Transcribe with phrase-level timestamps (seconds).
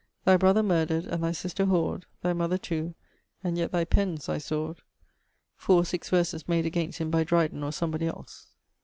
[0.25, 2.95] Thy brother murdred, and thy sister whor'd, Thy mother too
[3.43, 4.85] and yet thy penne's thy sword; [XCIII.]
[5.57, 8.47] 4 or 6 verses made against him by Driden or somebody else.